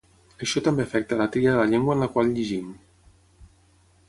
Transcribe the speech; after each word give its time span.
Això 0.45 0.63
també 0.67 0.85
afecta 0.87 1.19
la 1.19 1.27
tria 1.37 1.53
de 1.57 1.59
la 1.59 1.67
llengua 1.75 1.95
en 1.99 2.03
la 2.05 2.09
qual 2.17 2.35
llegim. 2.39 2.73